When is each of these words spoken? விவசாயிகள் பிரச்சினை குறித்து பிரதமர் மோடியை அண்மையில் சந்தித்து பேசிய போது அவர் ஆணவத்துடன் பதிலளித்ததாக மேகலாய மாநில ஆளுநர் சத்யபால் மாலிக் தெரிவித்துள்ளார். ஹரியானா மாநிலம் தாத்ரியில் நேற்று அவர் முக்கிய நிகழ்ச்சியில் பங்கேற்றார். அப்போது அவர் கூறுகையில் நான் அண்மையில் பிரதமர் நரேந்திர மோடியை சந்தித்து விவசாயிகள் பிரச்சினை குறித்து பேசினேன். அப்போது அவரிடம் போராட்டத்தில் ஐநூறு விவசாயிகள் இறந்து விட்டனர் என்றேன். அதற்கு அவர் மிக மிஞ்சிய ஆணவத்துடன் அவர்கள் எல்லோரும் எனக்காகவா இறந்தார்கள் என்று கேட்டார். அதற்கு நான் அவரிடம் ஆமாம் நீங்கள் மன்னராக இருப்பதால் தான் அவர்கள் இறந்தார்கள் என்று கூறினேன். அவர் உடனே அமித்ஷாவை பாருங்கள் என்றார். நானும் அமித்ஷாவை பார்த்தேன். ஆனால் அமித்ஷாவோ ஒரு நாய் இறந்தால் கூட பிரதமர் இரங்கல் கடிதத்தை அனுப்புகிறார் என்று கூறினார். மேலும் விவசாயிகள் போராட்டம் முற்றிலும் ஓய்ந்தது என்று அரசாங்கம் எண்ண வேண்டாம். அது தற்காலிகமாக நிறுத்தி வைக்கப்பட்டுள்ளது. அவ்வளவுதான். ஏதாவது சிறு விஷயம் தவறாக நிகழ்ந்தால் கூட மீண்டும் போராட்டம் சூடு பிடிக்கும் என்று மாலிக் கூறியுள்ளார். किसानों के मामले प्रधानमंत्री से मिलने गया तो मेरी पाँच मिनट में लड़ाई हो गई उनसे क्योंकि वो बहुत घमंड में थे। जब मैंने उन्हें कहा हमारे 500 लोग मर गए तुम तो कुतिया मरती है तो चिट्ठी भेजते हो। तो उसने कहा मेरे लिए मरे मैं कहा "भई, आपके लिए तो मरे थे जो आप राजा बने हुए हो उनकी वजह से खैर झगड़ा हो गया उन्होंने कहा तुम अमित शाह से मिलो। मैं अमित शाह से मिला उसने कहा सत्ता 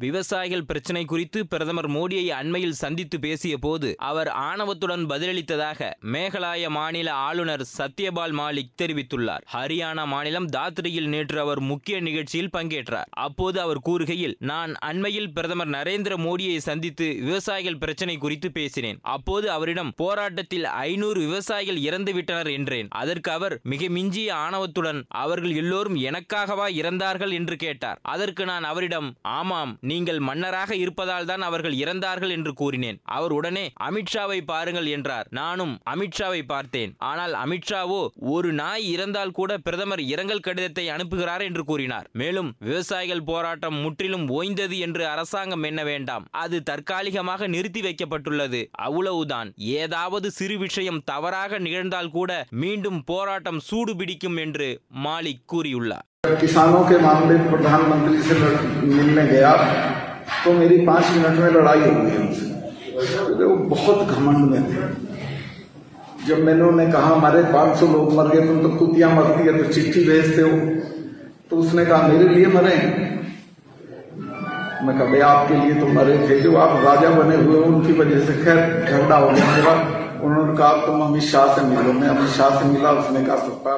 விவசாயிகள் 0.00 0.64
பிரச்சினை 0.64 1.04
குறித்து 1.04 1.46
பிரதமர் 1.46 1.90
மோடியை 1.90 2.26
அண்மையில் 2.26 2.76
சந்தித்து 2.80 3.20
பேசிய 3.20 3.58
போது 3.58 3.94
அவர் 3.98 4.28
ஆணவத்துடன் 4.28 5.06
பதிலளித்ததாக 5.06 5.90
மேகலாய 6.12 6.68
மாநில 6.68 7.12
ஆளுநர் 7.12 7.64
சத்யபால் 7.78 8.34
மாலிக் 8.40 8.76
தெரிவித்துள்ளார். 8.82 9.44
ஹரியானா 9.52 10.06
மாநிலம் 10.06 10.48
தாத்ரியில் 10.48 11.06
நேற்று 11.06 11.40
அவர் 11.40 11.60
முக்கிய 11.60 12.00
நிகழ்ச்சியில் 12.00 12.52
பங்கேற்றார். 12.56 13.08
அப்போது 13.10 13.60
அவர் 13.60 13.80
கூறுகையில் 13.88 14.36
நான் 14.38 14.74
அண்மையில் 14.74 15.32
பிரதமர் 15.32 15.68
நரேந்திர 15.68 16.16
மோடியை 16.26 16.56
சந்தித்து 16.56 17.08
விவசாயிகள் 17.20 17.78
பிரச்சினை 17.78 18.16
குறித்து 18.16 18.50
பேசினேன். 18.52 18.98
அப்போது 19.02 19.50
அவரிடம் 19.50 19.92
போராட்டத்தில் 19.96 20.64
ஐநூறு 20.64 21.20
விவசாயிகள் 21.20 21.76
இறந்து 21.76 22.12
விட்டனர் 22.12 22.46
என்றேன். 22.46 22.88
அதற்கு 22.88 23.30
அவர் 23.30 23.60
மிக 23.62 23.88
மிஞ்சிய 23.88 24.34
ஆணவத்துடன் 24.34 25.04
அவர்கள் 25.08 25.54
எல்லோரும் 25.54 25.96
எனக்காகவா 25.96 26.68
இறந்தார்கள் 26.80 27.32
என்று 27.32 27.56
கேட்டார். 27.56 28.00
அதற்கு 28.02 28.44
நான் 28.44 28.64
அவரிடம் 28.64 29.16
ஆமாம் 29.22 29.78
நீங்கள் 29.90 30.20
மன்னராக 30.28 30.70
இருப்பதால் 30.84 31.28
தான் 31.30 31.44
அவர்கள் 31.48 31.76
இறந்தார்கள் 31.84 32.34
என்று 32.36 32.52
கூறினேன். 32.60 33.00
அவர் 33.16 33.32
உடனே 33.38 33.64
அமித்ஷாவை 33.88 34.38
பாருங்கள் 34.52 34.88
என்றார். 34.96 35.26
நானும் 35.40 35.74
அமித்ஷாவை 35.92 36.42
பார்த்தேன். 36.52 36.92
ஆனால் 37.10 37.34
அமித்ஷாவோ 37.44 38.00
ஒரு 38.34 38.50
நாய் 38.62 38.86
இறந்தால் 38.94 39.36
கூட 39.38 39.58
பிரதமர் 39.66 40.02
இரங்கல் 40.12 40.44
கடிதத்தை 40.46 40.84
அனுப்புகிறார் 40.96 41.44
என்று 41.48 41.64
கூறினார். 41.70 42.08
மேலும் 42.22 42.50
விவசாயிகள் 42.68 43.24
போராட்டம் 43.30 43.78
முற்றிலும் 43.84 44.26
ஓய்ந்தது 44.38 44.78
என்று 44.86 45.04
அரசாங்கம் 45.14 45.66
எண்ண 45.70 45.80
வேண்டாம். 45.90 46.26
அது 46.44 46.56
தற்காலிகமாக 46.70 47.48
நிறுத்தி 47.54 47.80
வைக்கப்பட்டுள்ளது. 47.80 48.62
அவ்வளவுதான். 48.88 49.50
ஏதாவது 49.80 50.30
சிறு 50.38 50.58
விஷயம் 50.58 51.02
தவறாக 51.12 51.58
நிகழ்ந்தால் 51.66 52.14
கூட 52.18 52.32
மீண்டும் 52.64 53.00
போராட்டம் 53.12 53.62
சூடு 53.68 53.94
பிடிக்கும் 53.96 54.38
என்று 54.44 54.68
மாலிக் 55.04 55.46
கூறியுள்ளார். 55.52 56.06
किसानों 56.24 56.80
के 56.84 56.96
मामले 56.98 57.34
प्रधानमंत्री 57.50 58.22
से 58.22 58.34
मिलने 58.86 59.26
गया 59.26 59.52
तो 60.44 60.52
मेरी 60.52 60.78
पाँच 60.86 61.10
मिनट 61.10 61.38
में 61.38 61.50
लड़ाई 61.50 61.80
हो 61.80 61.90
गई 61.92 62.16
उनसे 62.16 62.46
क्योंकि 63.16 63.44
वो 63.44 63.56
बहुत 63.66 64.08
घमंड 64.08 64.50
में 64.50 64.64
थे। 64.64 66.26
जब 66.26 66.42
मैंने 66.44 66.62
उन्हें 66.62 66.90
कहा 66.92 67.14
हमारे 67.14 67.42
500 67.52 67.86
लोग 67.86 68.12
मर 68.14 68.28
गए 68.28 68.46
तुम 68.46 68.60
तो 68.62 68.68
कुतिया 68.76 69.08
मरती 69.10 69.46
है 69.46 69.56
तो 69.58 69.72
चिट्ठी 69.72 70.04
भेजते 70.04 70.42
हो। 70.42 70.58
तो 71.50 71.56
उसने 71.56 71.84
कहा 71.86 72.08
मेरे 72.08 72.28
लिए 72.28 72.46
मरे 72.46 72.76
मैं 74.82 74.98
कहा 74.98 75.06
"भई, 75.06 75.20
आपके 75.20 75.54
लिए 75.54 75.74
तो 75.74 75.86
मरे 75.92 76.18
थे 76.28 76.40
जो 76.40 76.56
आप 76.56 76.84
राजा 76.84 77.10
बने 77.10 77.36
हुए 77.36 77.56
हो 77.56 77.62
उनकी 77.64 77.92
वजह 77.92 78.26
से 78.26 78.32
खैर 78.44 78.58
झगड़ा 78.90 79.16
हो 79.16 79.30
गया 79.30 79.72
उन्होंने 80.22 80.56
कहा 80.58 80.72
तुम 80.86 81.00
अमित 81.02 81.22
शाह 81.22 81.54
से 81.54 81.62
मिलो। 81.62 81.92
मैं 81.92 82.08
अमित 82.08 82.30
शाह 82.30 82.50
से 82.50 82.68
मिला 82.68 82.90
उसने 82.92 83.24
कहा 83.24 83.36
सत्ता 83.36 83.76